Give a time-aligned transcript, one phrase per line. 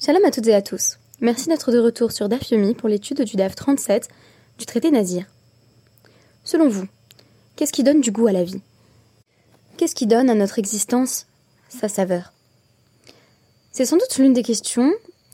[0.00, 0.96] Shalom à toutes et à tous.
[1.20, 4.08] Merci d'être de retour sur DAF Yomi pour l'étude du DAF 37
[4.56, 5.26] du traité Nazir.
[6.44, 6.86] Selon vous,
[7.56, 8.60] qu'est-ce qui donne du goût à la vie?
[9.76, 11.26] Qu'est-ce qui donne à notre existence
[11.68, 12.32] sa saveur?
[13.72, 14.92] C'est sans doute l'une des questions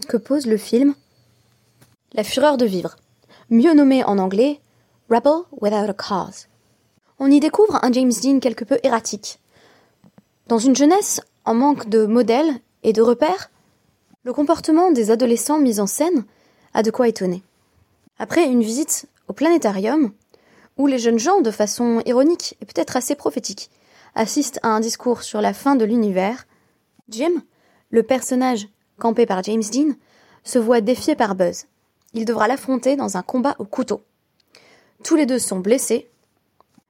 [0.09, 0.95] que pose le film
[2.15, 2.97] La fureur de vivre,
[3.51, 4.63] mieux nommé en anglais
[5.11, 6.47] Rebel Without a Cause.
[7.19, 9.41] On y découvre un James Dean quelque peu erratique.
[10.49, 13.51] Dans une jeunesse en manque de modèles et de repères,
[14.25, 16.25] le comportement des adolescents mis en scène
[16.73, 17.43] a de quoi étonner.
[18.19, 20.13] Après une visite au planétarium,
[20.77, 23.71] où les jeunes gens, de façon ironique et peut-être assez prophétique,
[24.15, 26.47] assistent à un discours sur la fin de l'univers,
[27.09, 27.43] Jim,
[27.91, 28.67] le personnage
[28.99, 29.95] campé par James Dean,
[30.43, 31.67] se voit défié par Buzz.
[32.15, 34.03] Il devra l'affronter dans un combat au couteau.
[35.03, 36.09] Tous les deux sont blessés,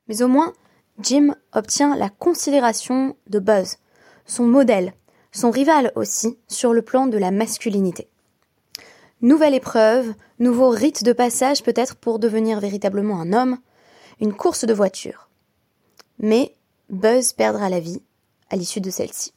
[0.06, 0.52] mais au moins
[1.00, 3.78] Jim obtient la considération de Buzz,
[4.24, 4.94] son modèle,
[5.34, 8.08] son rival aussi sur le plan de la masculinité.
[9.20, 13.58] Nouvelle épreuve, nouveau rite de passage peut-être pour devenir véritablement un homme,
[14.20, 15.28] une course de voiture.
[16.18, 16.54] Mais
[16.88, 18.00] Buzz perdra la vie
[18.50, 19.32] à l'issue de celle-ci.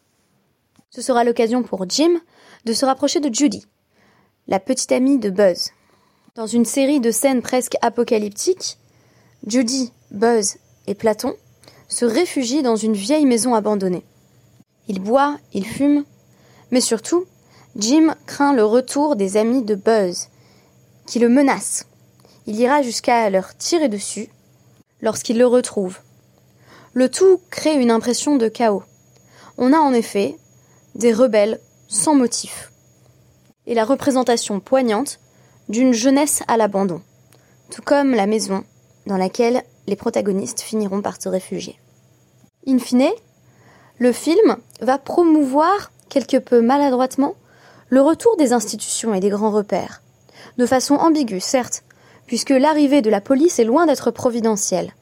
[0.91, 2.21] Ce sera l'occasion pour Jim
[2.65, 3.65] de se rapprocher de Judy,
[4.47, 5.71] la petite amie de Buzz.
[6.35, 8.77] Dans une série de scènes presque apocalyptiques,
[9.47, 11.33] Judy, Buzz et Platon
[11.87, 14.05] se réfugient dans une vieille maison abandonnée.
[14.87, 16.05] Il boit, il fume,
[16.71, 17.25] mais surtout,
[17.75, 20.29] Jim craint le retour des amis de Buzz,
[21.05, 21.85] qui le menacent.
[22.45, 24.29] Il ira jusqu'à leur tirer dessus
[25.01, 25.99] lorsqu'il le retrouve.
[26.93, 28.83] Le tout crée une impression de chaos.
[29.57, 30.37] On a en effet
[30.95, 32.71] des rebelles sans motif.
[33.65, 35.19] Et la représentation poignante
[35.69, 37.01] d'une jeunesse à l'abandon,
[37.69, 38.63] tout comme la maison
[39.05, 41.79] dans laquelle les protagonistes finiront par se réfugier.
[42.65, 43.09] In fine,
[43.99, 47.35] le film va promouvoir, quelque peu maladroitement,
[47.89, 50.01] le retour des institutions et des grands repères.
[50.57, 51.83] De façon ambiguë, certes,
[52.25, 54.93] puisque l'arrivée de la police est loin d'être providentielle.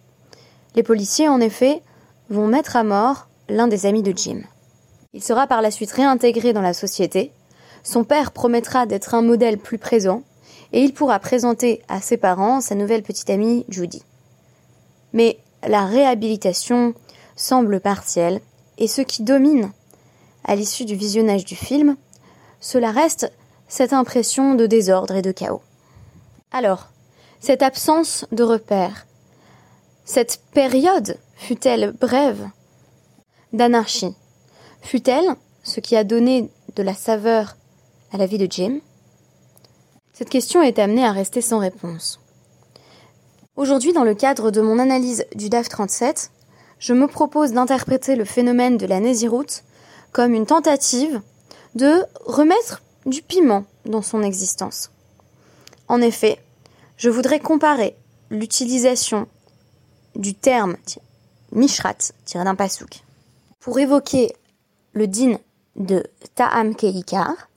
[0.75, 1.81] Les policiers, en effet,
[2.29, 4.41] vont mettre à mort l'un des amis de Jim.
[5.13, 7.31] Il sera par la suite réintégré dans la société,
[7.83, 10.23] son père promettra d'être un modèle plus présent,
[10.73, 14.03] et il pourra présenter à ses parents sa nouvelle petite amie Judy.
[15.13, 15.37] Mais
[15.67, 16.93] la réhabilitation
[17.35, 18.41] semble partielle
[18.77, 19.71] et ce qui domine
[20.43, 21.95] à l'issue du visionnage du film,
[22.59, 23.31] cela reste
[23.67, 25.61] cette impression de désordre et de chaos.
[26.51, 26.87] Alors,
[27.39, 29.05] cette absence de repères,
[30.03, 32.47] cette période fut-elle brève
[33.53, 34.15] d'anarchie?
[34.81, 37.57] Fut-elle ce qui a donné de la saveur
[38.11, 38.79] à la vie de Jim?
[40.13, 42.19] Cette question est amenée à rester sans réponse.
[43.55, 46.31] Aujourd'hui, dans le cadre de mon analyse du DAF 37,
[46.79, 49.63] je me propose d'interpréter le phénomène de la Nésiroute
[50.11, 51.21] comme une tentative
[51.75, 54.91] de remettre du piment dans son existence.
[55.87, 56.39] En effet,
[56.97, 57.95] je voudrais comparer
[58.29, 59.27] l'utilisation
[60.15, 60.77] du terme
[61.51, 63.03] mishrat, tiré d'un pasouk,
[63.59, 64.33] pour évoquer
[64.93, 65.37] le din
[65.75, 66.03] de
[66.35, 67.49] ta'am keikar,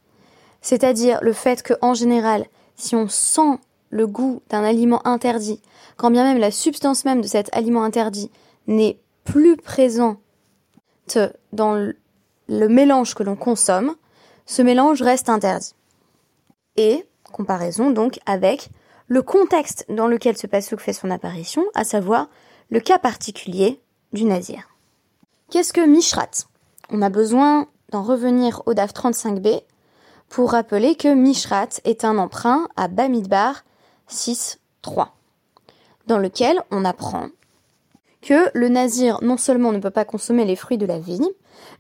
[0.61, 2.47] c'est-à-dire le fait que, en général,
[2.77, 3.59] si on sent
[3.91, 5.61] le goût d'un aliment interdit,
[5.97, 8.31] quand bien même la substance même de cet aliment interdit
[8.67, 10.19] n'est plus présente
[11.53, 11.75] dans
[12.49, 13.95] le mélange que l'on consomme,
[14.47, 15.75] ce mélange reste interdit.
[16.77, 18.71] Et, comparaison donc avec
[19.07, 22.29] le contexte dans lequel ce pasouk fait son apparition, à savoir
[22.71, 23.81] le cas particulier
[24.15, 24.71] du nazir.
[25.51, 26.47] Qu'est-ce que Mishrat?
[26.91, 29.63] On a besoin d'en revenir au DAF 35b
[30.31, 33.65] pour rappeler que Mishrat est un emprunt à Bamidbar
[34.11, 35.09] 6.3,
[36.07, 37.29] dans lequel on apprend
[38.29, 41.31] que le nazir non seulement ne peut pas consommer les fruits de la vigne,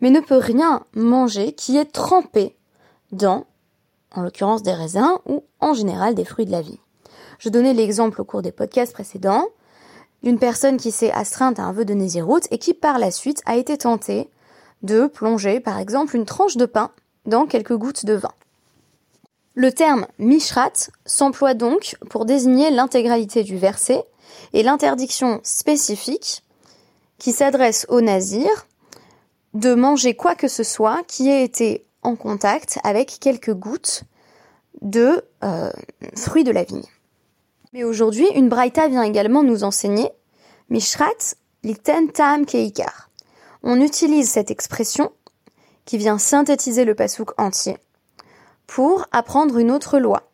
[0.00, 2.56] mais ne peut rien manger qui est trempé
[3.12, 3.44] dans,
[4.14, 6.78] en l'occurrence des raisins ou en général des fruits de la vigne.
[7.38, 9.44] Je donnais l'exemple au cours des podcasts précédents
[10.22, 13.42] d'une personne qui s'est astreinte à un vœu de Néziroute et qui par la suite
[13.44, 14.30] a été tentée
[14.82, 16.92] de plonger par exemple une tranche de pain
[17.26, 18.32] dans quelques gouttes de vin.
[19.54, 24.02] Le terme mishrat s'emploie donc pour désigner l'intégralité du verset
[24.52, 26.42] et l'interdiction spécifique
[27.18, 28.66] qui s'adresse aux nazirs
[29.54, 34.04] de manger quoi que ce soit qui ait été en contact avec quelques gouttes
[34.80, 35.70] de euh,
[36.16, 36.84] fruits de la vigne.
[37.72, 40.10] Mais aujourd'hui, une braïta vient également nous enseigner
[40.70, 41.34] Mishrat
[41.64, 43.10] liten tam keikar.
[43.62, 45.12] On utilise cette expression
[45.84, 47.78] qui vient synthétiser le pasouk entier
[48.66, 50.30] pour apprendre une autre loi.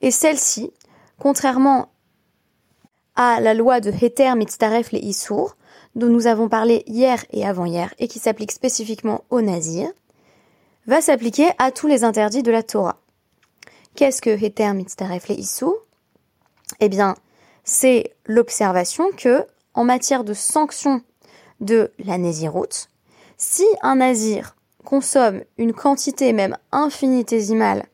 [0.00, 0.72] Et celle-ci,
[1.18, 1.88] contrairement
[3.18, 5.56] à la loi de Heter Mitztaref les Issour,
[5.96, 9.90] dont nous avons parlé hier et avant-hier, et qui s'applique spécifiquement aux nazirs,
[10.86, 13.00] va s'appliquer à tous les interdits de la Torah.
[13.96, 15.34] Qu'est-ce que Heter Mitztaref le
[16.78, 17.16] Eh bien,
[17.64, 19.44] c'est l'observation que,
[19.74, 21.02] en matière de sanction
[21.58, 22.88] de la Nésiroute,
[23.36, 24.54] si un nazir
[24.84, 27.84] consomme une quantité même infinitésimale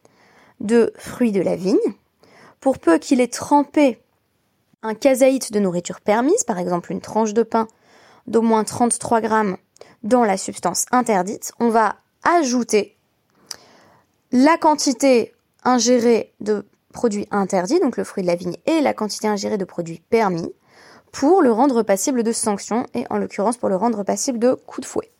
[0.61, 1.79] de fruits de la vigne,
[2.61, 4.04] pour peu qu'il ait trempé
[4.85, 7.67] un kazaït de nourriture permise, par exemple une tranche de pain
[8.29, 9.57] d'au moins 33 grammes
[10.03, 12.97] dans la substance interdite, on va ajouter
[14.31, 15.33] la quantité
[15.65, 19.65] ingérée de produits interdits, donc le fruit de la vigne, et la quantité ingérée de
[19.65, 20.53] produits permis,
[21.13, 24.87] pour le rendre passible de sanctions, et en l'occurrence pour le rendre passible de coups
[24.87, 25.11] de fouet.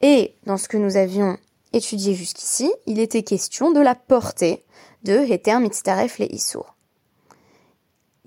[0.00, 1.36] Et dans ce que nous avions
[1.72, 4.64] étudié jusqu'ici, il était question de la portée
[5.02, 6.76] de Heter Mitztaref le Issour.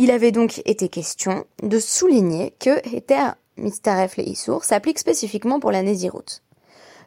[0.04, 5.72] Il avait donc été question de souligner que Heter Mitztaref le Issour s'applique spécifiquement pour
[5.72, 6.42] la Nézirut.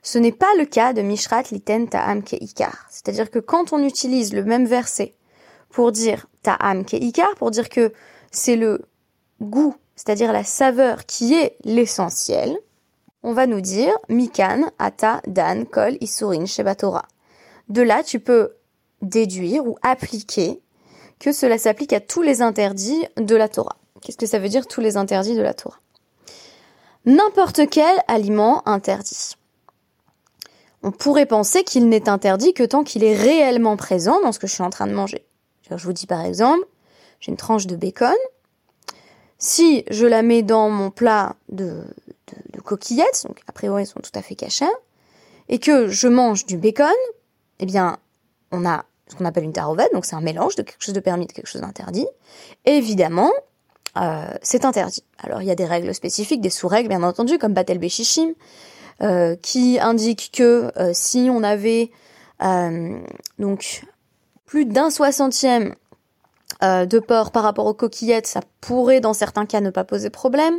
[0.02, 2.86] Ce n'est pas le cas de Mishrat Liten Ta'am Keikar.
[2.88, 5.12] C'est-à-dire que quand on utilise le même verset
[5.68, 7.92] pour dire Ta'am Keikar, pour dire que
[8.30, 8.80] c'est le
[9.42, 12.56] goût, c'est-à-dire la saveur qui est l'essentiel,
[13.22, 17.04] on va nous dire Mikan, Ata, Dan, Kol, Isurin, Shebatora.
[17.68, 18.54] De là, tu peux
[19.02, 20.62] déduire ou appliquer
[21.18, 23.76] que cela s'applique à tous les interdits de la Torah.
[24.02, 25.78] Qu'est-ce que ça veut dire tous les interdits de la Torah?
[27.04, 29.36] N'importe quel aliment interdit.
[30.82, 34.46] On pourrait penser qu'il n'est interdit que tant qu'il est réellement présent dans ce que
[34.46, 35.24] je suis en train de manger.
[35.70, 36.64] Je vous dis par exemple,
[37.20, 38.14] j'ai une tranche de bacon.
[39.38, 41.82] Si je la mets dans mon plat de,
[42.64, 44.64] coquillettes, donc a priori elles sont tout à fait cachées,
[45.48, 46.86] et que je mange du bacon,
[47.60, 47.98] eh bien,
[48.50, 51.00] on a ce qu'on appelle une tarovette, donc c'est un mélange de quelque chose de
[51.00, 52.06] permis de quelque chose d'interdit.
[52.64, 53.30] Évidemment,
[53.96, 55.04] euh, c'est interdit.
[55.18, 58.34] Alors il y a des règles spécifiques, des sous-règles bien entendu, comme Batel Beshishim,
[59.02, 61.90] euh, qui indiquent que euh, si on avait
[63.38, 63.82] donc
[64.44, 65.74] plus d'un soixantième
[66.60, 70.54] de porc par rapport aux coquillettes, ça pourrait dans certains cas ne pas poser problème.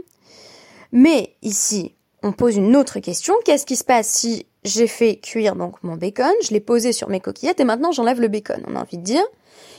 [0.92, 3.36] Mais ici, on pose une autre question.
[3.46, 7.10] Qu'est-ce qui se passe si j'ai fait cuire donc mon bacon, je l'ai posé sur
[7.10, 8.64] mes coquillettes et maintenant j'enlève le bacon.
[8.68, 9.24] On a envie de dire,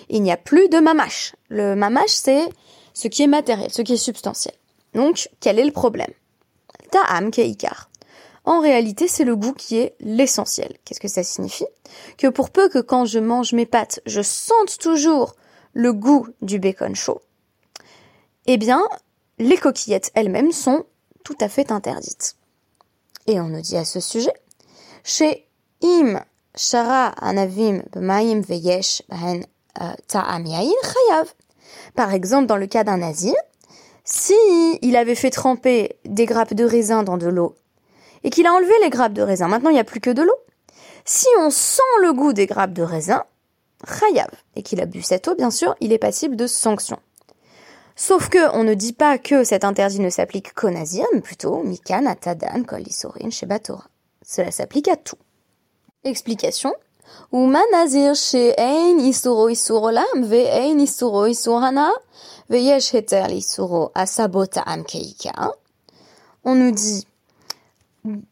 [0.09, 1.35] il n'y a plus de mamache.
[1.49, 2.49] Le mamache, c'est
[2.95, 4.55] ce qui est matériel, ce qui est substantiel.
[4.95, 6.13] Donc, quel est le problème?
[6.91, 7.91] Ta'am keikar.
[8.45, 10.79] En réalité, c'est le goût qui est l'essentiel.
[10.85, 11.67] Qu'est-ce que ça signifie?
[12.17, 15.35] Que pour peu que quand je mange mes pâtes, je sente toujours
[15.75, 17.21] le goût du bacon chaud,
[18.47, 18.83] eh bien,
[19.39, 20.85] les coquillettes elles-mêmes sont
[21.25, 22.37] tout à fait interdites.
[23.27, 24.33] Et on nous dit à ce sujet,
[25.81, 26.21] im
[26.55, 29.45] shara anavim b'mayim veyesh ben
[30.07, 31.35] ta'am chayav.
[31.95, 33.35] Par exemple, dans le cas d'un nazir,
[34.05, 34.35] si
[34.83, 37.57] il avait fait tremper des grappes de raisin dans de l'eau
[38.25, 40.23] et qu'il a enlevé les grappes de raisin, maintenant il n'y a plus que de
[40.23, 40.37] l'eau.
[41.05, 43.25] Si on sent le goût des grappes de raisin,
[43.87, 47.01] chayav, et qu'il a bu cette eau, bien sûr, il est passible de sanctions.
[47.97, 51.63] Sauf que on ne dit pas que cet interdit ne s'applique qu'aux nazirs, mais plutôt
[51.63, 53.85] mikan, atadan, kol isorin, shebatora.
[54.29, 55.17] Cela s'applique à tout.
[56.05, 56.75] Explication.
[66.45, 67.07] On nous dit,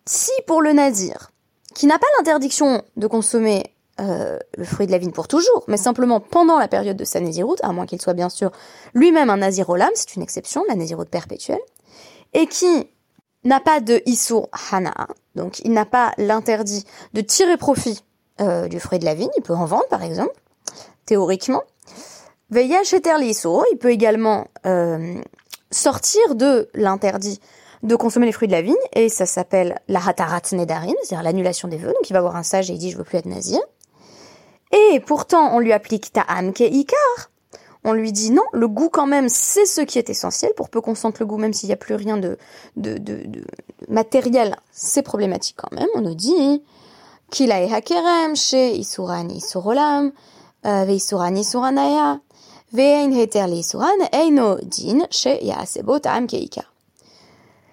[0.05, 1.31] si pour le nazir,
[1.75, 3.65] qui n'a pas l'interdiction de consommer
[3.99, 7.21] euh, le fruit de la vigne pour toujours, mais simplement pendant la période de sa
[7.21, 8.50] naziroute, à moins qu'il soit bien sûr
[8.93, 11.61] lui-même un nazirolam, c'est une exception, la naziroute perpétuelle,
[12.35, 12.87] et qui
[13.47, 18.03] n'a pas de isur hana, donc il n'a pas l'interdit de tirer profit
[18.41, 20.35] euh, du fruit de la vigne, il peut en vendre par exemple,
[21.05, 21.62] théoriquement.
[22.50, 25.21] Veilla cheter il peut également euh,
[25.71, 27.41] sortir de l'interdit
[27.83, 31.69] de consommer les fruits de la vigne, et ça s'appelle la hatarat nedarim, c'est-à-dire l'annulation
[31.69, 33.26] des vœux, donc il va voir un sage et il dit je veux plus être
[33.26, 33.61] nazir.
[34.73, 37.31] Et pourtant, on lui applique ta'am ikar.
[37.88, 40.50] On lui dit non, le goût quand même, c'est ce qui est essentiel.
[40.57, 42.37] Pour peu qu'on sente le goût, même s'il n'y a plus rien de,
[43.88, 45.87] matériel, c'est problématique quand même.
[45.95, 46.64] On nous dit
[47.31, 50.11] kilai hakerem chez isuran isurolam,
[50.66, 52.19] euh, ve isuran isuranaya,
[52.73, 55.38] ve'ein heter isuran eino din chez
[56.02, 56.26] ta'am.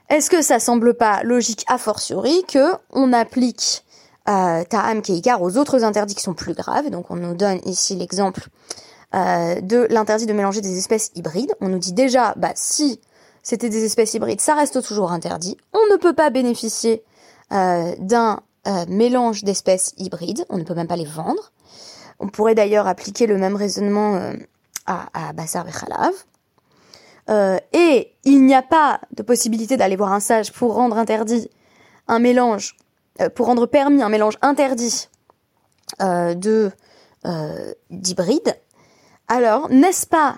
[0.10, 3.84] Est-ce que ça semble pas logique a fortiori que on applique
[4.30, 5.80] euh, Ta'am Keikar aux autres
[6.20, 6.92] sont plus graves?
[6.92, 8.48] Donc on nous donne ici l'exemple
[9.16, 11.54] euh, de l'interdit de mélanger des espèces hybrides.
[11.62, 13.00] On nous dit déjà, bah si
[13.44, 15.58] c'était des espèces hybrides, ça reste toujours interdit.
[15.74, 17.04] On ne peut pas bénéficier
[17.52, 20.46] euh, d'un euh, mélange d'espèces hybrides.
[20.50, 21.52] On ne peut même pas les vendre.
[22.20, 24.34] On pourrait d'ailleurs appliquer le même raisonnement
[24.86, 25.66] à, à Bassar.
[27.30, 31.50] Euh, et il n'y a pas de possibilité d'aller voir un sage pour rendre interdit
[32.08, 32.76] un mélange
[33.36, 35.08] pour rendre permis un mélange interdit
[36.00, 36.72] de
[37.90, 38.58] d'hybrides,
[39.34, 40.38] alors n'est-ce pas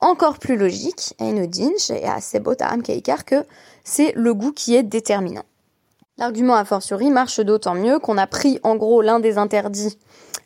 [0.00, 3.44] encore plus logique, Einodin, chez Asebotam Keikar, que
[3.84, 5.44] c'est le goût qui est déterminant.
[6.18, 9.96] L'argument a fortiori marche d'autant mieux qu'on a pris en gros l'un des interdits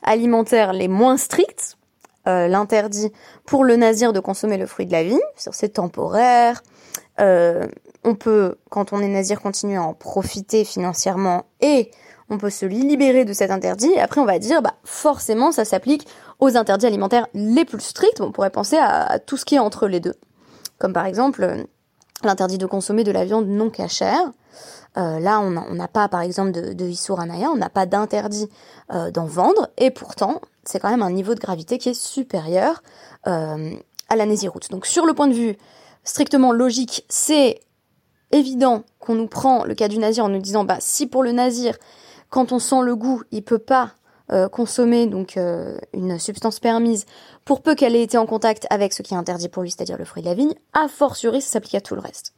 [0.03, 1.79] alimentaires les moins stricts,
[2.29, 3.11] euh, l'interdit
[3.47, 6.63] pour le nazir de consommer le fruit de la vie, c'est temporaire,
[7.19, 7.67] euh,
[8.05, 11.91] on peut, quand on est nazir, continuer à en profiter financièrement et
[12.31, 13.91] on peut se libérer de cet interdit.
[13.91, 16.07] Et après, on va dire, bah, forcément, ça s'applique
[16.41, 18.21] aux interdits alimentaires les plus stricts.
[18.21, 20.15] On pourrait penser à, tout ce qui est entre les deux.
[20.79, 21.63] Comme par exemple, euh,
[22.23, 24.33] l'interdit de consommer de la viande non cachère.
[24.97, 28.49] Euh, là, on n'a pas, par exemple, de, de on n'a pas d'interdit
[28.93, 32.83] euh, d'en vendre, et pourtant, c'est quand même un niveau de gravité qui est supérieur
[33.25, 34.71] à la Nésiroute.
[34.71, 35.57] Donc, sur le point de vue
[36.05, 37.61] strictement logique, c'est
[38.31, 41.33] évident qu'on nous prend le cas du nazir en nous disant, bah, si pour le
[41.33, 41.77] nazir,
[42.35, 43.93] quand on sent le goût, il peut pas
[44.33, 47.07] euh, consommer donc euh, une substance permise
[47.45, 49.97] pour peu qu'elle ait été en contact avec ce qui est interdit pour lui, c'est-à-dire
[49.97, 52.35] le fruit de la vigne, a fortiori ça s'applique à tout le reste.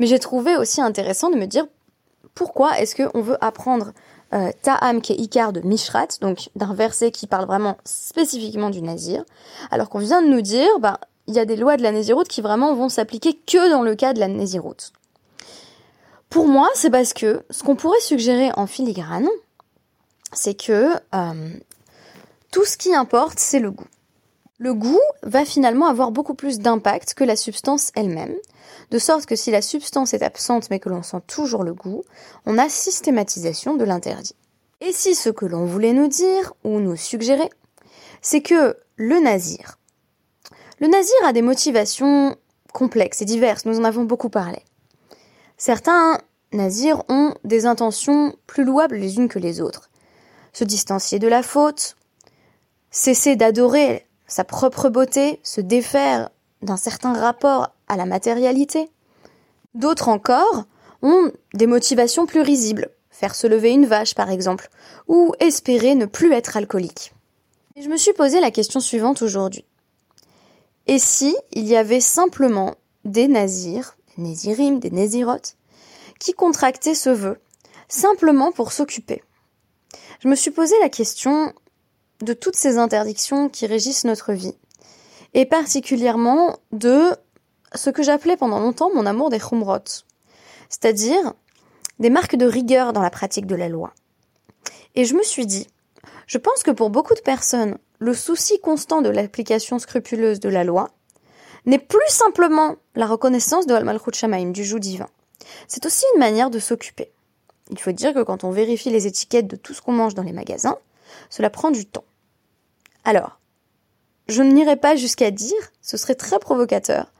[0.00, 1.64] Mais j'ai trouvé aussi intéressant de me dire
[2.34, 3.92] pourquoi est-ce qu'on veut apprendre
[4.34, 8.82] euh, Ta'am qui est Icar de Mishrat, donc d'un verset qui parle vraiment spécifiquement du
[8.82, 9.24] nazir,
[9.70, 10.98] alors qu'on vient de nous dire, bah,
[11.28, 13.94] il y a des lois de la Nésiroute qui vraiment vont s'appliquer que dans le
[13.94, 14.92] cas de la Nésiroute.
[16.36, 19.26] Pour moi, c'est parce que ce qu'on pourrait suggérer en filigrane,
[20.34, 21.50] c'est que euh,
[22.52, 23.86] tout ce qui importe, c'est le goût.
[24.58, 28.34] Le goût va finalement avoir beaucoup plus d'impact que la substance elle-même,
[28.90, 32.02] de sorte que si la substance est absente mais que l'on sent toujours le goût,
[32.44, 34.36] on a systématisation de l'interdit.
[34.82, 37.48] Et si ce que l'on voulait nous dire ou nous suggérer,
[38.20, 39.78] c'est que le nazir,
[40.80, 42.36] le nazir a des motivations
[42.74, 44.65] complexes et diverses, nous en avons beaucoup parlé.
[45.56, 46.18] Certains
[46.52, 49.90] nazirs ont des intentions plus louables les unes que les autres.
[50.52, 51.96] Se distancier de la faute,
[52.90, 56.30] cesser d'adorer sa propre beauté, se défaire
[56.62, 58.90] d'un certain rapport à la matérialité.
[59.74, 60.64] D'autres encore
[61.02, 64.68] ont des motivations plus risibles, faire se lever une vache par exemple,
[65.08, 67.12] ou espérer ne plus être alcoolique.
[67.78, 69.64] Je me suis posé la question suivante aujourd'hui.
[70.86, 75.56] Et si il y avait simplement des nazirs Nézirim, des Nézirotes,
[76.18, 77.40] qui contractaient ce vœu,
[77.88, 79.22] simplement pour s'occuper.
[80.20, 81.52] Je me suis posé la question
[82.20, 84.56] de toutes ces interdictions qui régissent notre vie,
[85.34, 87.14] et particulièrement de
[87.74, 90.04] ce que j'appelais pendant longtemps mon amour des Khumrot,
[90.68, 91.34] c'est-à-dire
[91.98, 93.92] des marques de rigueur dans la pratique de la loi.
[94.94, 95.66] Et je me suis dit,
[96.26, 100.64] je pense que pour beaucoup de personnes, le souci constant de l'application scrupuleuse de la
[100.64, 100.90] loi
[101.66, 105.08] n'est plus simplement la reconnaissance de Al-Malchut Shamaim, du joug divin.
[105.68, 107.10] C'est aussi une manière de s'occuper.
[107.70, 110.22] Il faut dire que quand on vérifie les étiquettes de tout ce qu'on mange dans
[110.22, 110.78] les magasins,
[111.30, 112.04] cela prend du temps.
[113.04, 113.38] Alors,
[114.28, 117.12] je n'irai pas jusqu'à dire, ce serait très provocateur,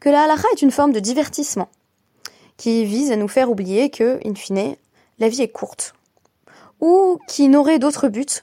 [0.00, 1.68] que la halakha est une forme de divertissement,
[2.56, 4.76] qui vise à nous faire oublier que, in fine,
[5.18, 5.94] la vie est courte,
[6.80, 8.42] ou qui n'aurait d'autre but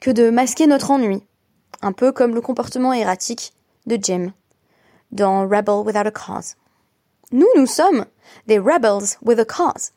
[0.00, 1.22] que de masquer notre ennui,
[1.82, 3.52] un peu comme le comportement erratique
[3.86, 4.32] de Jem
[5.12, 6.56] dans Rebel Without a Cause.
[7.32, 8.06] Nous, nous sommes
[8.46, 9.90] des rebels with a cause.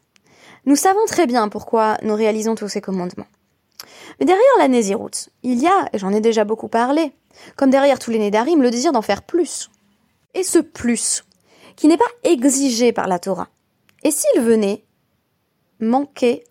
[0.65, 3.27] Nous savons très bien pourquoi nous réalisons tous ces commandements.
[4.19, 7.13] Mais derrière la Nésiroute, il y a, et j'en ai déjà beaucoup parlé,
[7.55, 9.69] comme derrière tous les Nédarim, le désir d'en faire plus.
[10.33, 11.23] Et ce plus,
[11.75, 13.49] qui n'est pas exigé par la Torah.
[14.03, 14.83] Et s'il venait
[15.79, 16.43] manquer,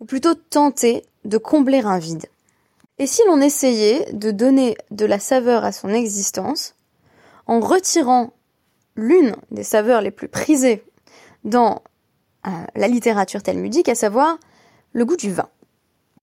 [0.00, 2.26] ou plutôt tenter de combler un vide
[2.98, 6.75] Et si l'on essayait de donner de la saveur à son existence
[7.46, 8.32] en retirant
[8.96, 10.84] l'une des saveurs les plus prisées
[11.44, 11.82] dans
[12.46, 14.38] euh, la littérature talmudique, à savoir
[14.92, 15.48] le goût du vin.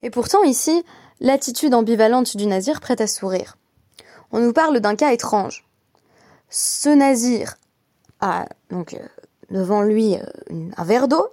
[0.02, 0.84] Et pourtant ici,
[1.20, 3.58] l'attitude ambivalente du nazir prête à sourire.
[4.32, 5.66] On nous parle d'un cas étrange.
[6.50, 7.56] Ce nazir
[8.20, 9.00] a donc euh,
[9.50, 11.28] devant lui euh, un verre d'eau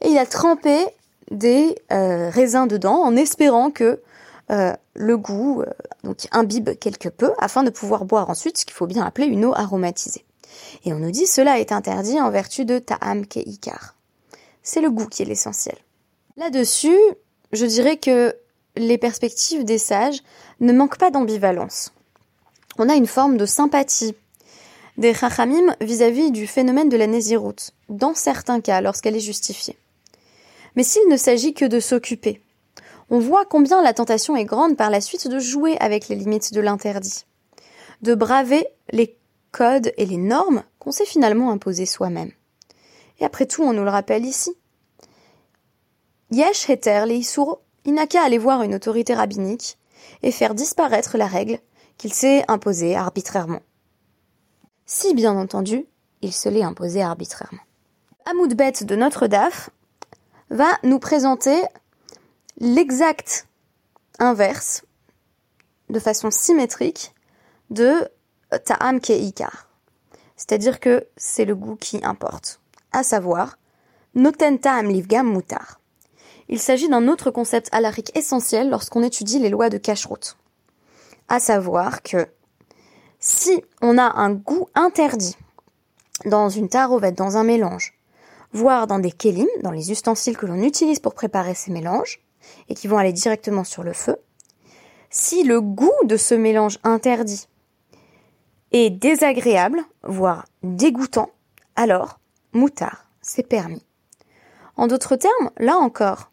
[0.00, 0.86] et il a trempé
[1.30, 4.02] des raisins dedans en espérant que
[4.48, 5.70] le goût euh,
[6.02, 9.44] donc imbibe quelque peu afin de pouvoir boire ensuite ce qu'il faut bien appeler une
[9.44, 10.24] eau aromatisée.
[10.84, 13.96] Et on nous dit cela est interdit en vertu de ta'am keikar.
[14.62, 15.76] C'est le goût qui est l'essentiel.
[16.36, 16.98] Là-dessus,
[17.52, 18.34] je dirais que
[18.76, 20.22] les perspectives des sages
[20.60, 21.92] ne manquent pas d'ambivalence.
[22.78, 24.14] On a une forme de sympathie
[24.96, 29.76] des chachamim vis-à-vis du phénomène de la nésiroute, dans certains cas, lorsqu'elle est justifiée.
[30.76, 32.40] Mais s'il ne s'agit que de s'occuper,
[33.14, 36.52] on voit combien la tentation est grande par la suite de jouer avec les limites
[36.52, 37.26] de l'interdit,
[38.02, 39.16] de braver les
[39.52, 42.32] codes et les normes qu'on s'est finalement imposés soi-même.
[43.20, 44.52] Et après tout, on nous le rappelle ici.
[46.32, 49.78] Yesh heter leisur, il n'a qu'à aller voir une autorité rabbinique
[50.24, 51.60] et faire disparaître la règle
[51.98, 53.60] qu'il s'est imposée arbitrairement.
[54.86, 55.86] Si bien entendu,
[56.20, 57.62] il se l'est imposée arbitrairement.
[58.26, 59.70] Amoudbet de notre DAF
[60.50, 61.62] va nous présenter
[62.58, 63.48] l'exact
[64.18, 64.84] inverse,
[65.90, 67.14] de façon symétrique,
[67.70, 68.08] de
[68.64, 69.68] Ta'am Keikar.
[70.36, 72.60] C'est-à-dire que c'est le goût qui importe.
[72.92, 73.58] À savoir,
[74.14, 75.80] Noten Ta'am Livgam Mutar.
[76.48, 80.36] Il s'agit d'un autre concept alarique essentiel lorsqu'on étudie les lois de Kashrut.
[81.28, 82.28] À savoir que
[83.18, 85.36] si on a un goût interdit
[86.26, 87.94] dans une tarovette, dans un mélange,
[88.52, 92.20] voire dans des kélim, dans les ustensiles que l'on utilise pour préparer ces mélanges,
[92.68, 94.16] et qui vont aller directement sur le feu,
[95.10, 97.46] si le goût de ce mélange interdit
[98.72, 101.30] est désagréable, voire dégoûtant,
[101.76, 102.18] alors
[102.52, 103.84] moutard, c'est permis.
[104.76, 106.32] En d'autres termes, là encore,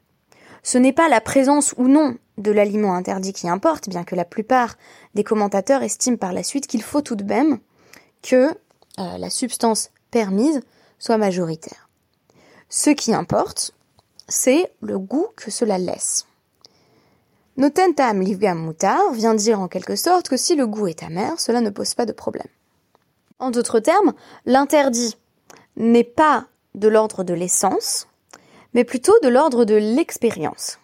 [0.64, 4.26] ce n'est pas la présence ou non de l'aliment interdit qui importe, bien que la
[4.26, 4.76] plupart
[5.14, 7.60] des commentateurs estiment par la suite qu'il faut tout de même
[8.22, 8.50] que
[9.00, 10.62] euh, la substance permise
[11.00, 11.90] soit majoritaire.
[12.70, 13.74] Ce qui importe,
[14.32, 16.26] c'est le goût que cela laisse.
[17.58, 21.62] Notentam livgam mutar vient dire en quelque sorte que si le goût est amer, cela
[21.62, 22.48] ne pose pas de problème.
[23.40, 24.14] En d'autres termes,
[24.46, 25.18] l'interdit
[25.76, 28.08] n'est pas de l'ordre de l'essence,
[28.74, 30.80] mais plutôt de l'ordre de l'expérience.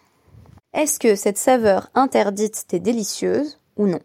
[0.74, 4.02] Est-ce que cette saveur interdite t'est délicieuse ou non?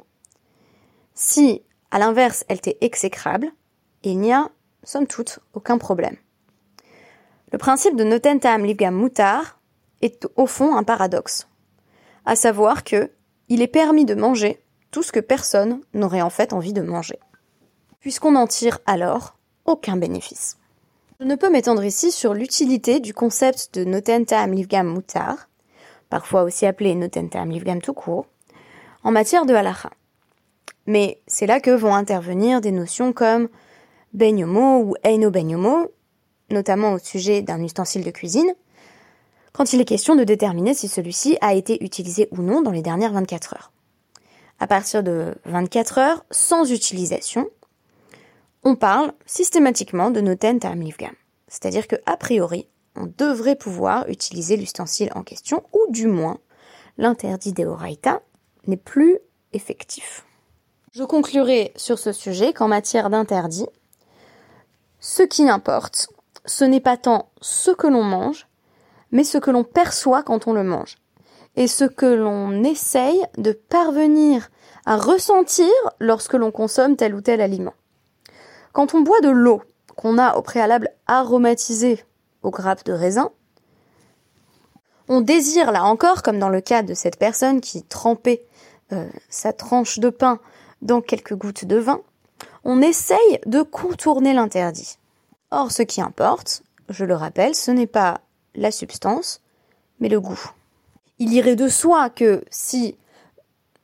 [1.13, 3.51] Si, à l'inverse, elle t'est exécrable,
[4.03, 4.49] il n'y a,
[4.83, 6.15] somme toute, aucun problème.
[7.53, 9.59] Le principe de Notentam Livgam Mutar
[10.01, 11.47] est au fond un paradoxe.
[12.25, 13.11] À savoir que
[13.47, 17.19] il est permis de manger tout ce que personne n'aurait en fait envie de manger.
[17.99, 20.57] Puisqu'on n'en tire alors aucun bénéfice.
[21.19, 25.47] Je ne peux m'étendre ici sur l'utilité du concept de Notentam Livgam Mutar,
[26.09, 28.25] parfois aussi appelé Notentam Livgam tout court,
[29.03, 29.91] en matière de halacha.
[30.87, 33.47] Mais c'est là que vont intervenir des notions comme
[34.11, 35.91] benyomo ou eino benyomo,
[36.53, 38.53] notamment au sujet d'un ustensile de cuisine,
[39.51, 42.81] quand il est question de déterminer si celui-ci a été utilisé ou non dans les
[42.81, 43.71] dernières 24 heures.
[44.59, 47.49] À partir de 24 heures sans utilisation,
[48.63, 51.13] on parle systématiquement de noten ta'am livgam.
[51.47, 56.39] C'est-à-dire que, a priori, on devrait pouvoir utiliser l'ustensile en question, ou du moins,
[56.97, 57.67] l'interdit des
[58.67, 59.19] n'est plus
[59.51, 60.25] effectif.
[60.93, 63.67] Je conclurai sur ce sujet qu'en matière d'interdit,
[64.99, 66.07] ce qui importe,
[66.45, 68.47] ce n'est pas tant ce que l'on mange,
[69.11, 70.97] mais ce que l'on perçoit quand on le mange.
[71.55, 74.49] Et ce que l'on essaye de parvenir
[74.85, 77.73] à ressentir lorsque l'on consomme tel ou tel aliment.
[78.73, 79.61] Quand on boit de l'eau
[79.95, 82.03] qu'on a au préalable aromatisée
[82.41, 83.31] aux grappes de raisin,
[85.07, 88.45] on désire là encore, comme dans le cas de cette personne qui trempait
[88.91, 90.39] euh, sa tranche de pain
[90.81, 92.01] dans quelques gouttes de vin,
[92.63, 94.97] on essaye de contourner l'interdit.
[95.55, 98.21] Or, ce qui importe, je le rappelle, ce n'est pas
[98.55, 99.39] la substance,
[99.99, 100.49] mais le goût.
[101.19, 102.97] Il irait de soi que si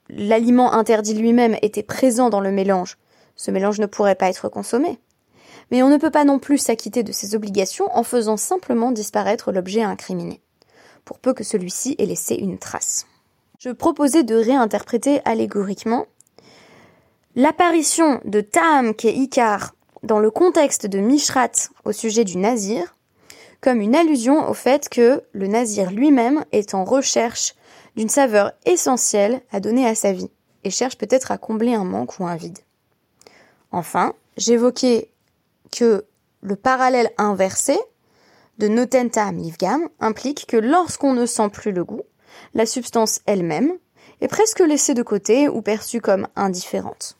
[0.09, 2.97] l'aliment interdit lui-même était présent dans le mélange,
[3.35, 4.99] ce mélange ne pourrait pas être consommé.
[5.69, 9.51] Mais on ne peut pas non plus s'acquitter de ses obligations en faisant simplement disparaître
[9.51, 10.41] l'objet incriminé,
[11.05, 13.05] pour peu que celui-ci ait laissé une trace.
[13.59, 16.07] Je proposais de réinterpréter allégoriquement
[17.35, 21.51] l'apparition de Tam ke Ikar dans le contexte de Mishrat
[21.85, 22.95] au sujet du nazir,
[23.61, 27.55] comme une allusion au fait que le nazir lui-même est en recherche
[27.95, 30.31] d'une saveur essentielle à donner à sa vie,
[30.63, 32.59] et cherche peut-être à combler un manque ou un vide.
[33.71, 35.09] Enfin, j'évoquais
[35.71, 36.05] que
[36.41, 37.77] le parallèle inversé
[38.57, 42.03] de Notenta Livgam implique que lorsqu'on ne sent plus le goût,
[42.53, 43.73] la substance elle-même
[44.21, 47.17] est presque laissée de côté ou perçue comme indifférente.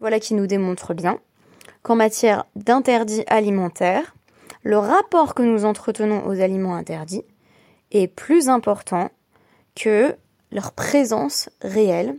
[0.00, 1.20] Voilà qui nous démontre bien
[1.88, 4.14] qu'en matière d'interdits alimentaires,
[4.62, 7.24] le rapport que nous entretenons aux aliments interdits
[7.92, 9.10] est plus important
[9.74, 10.14] que
[10.52, 12.18] leur présence réelle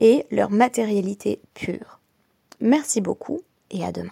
[0.00, 2.00] et leur matérialité pure.
[2.60, 4.10] Merci beaucoup et à demain.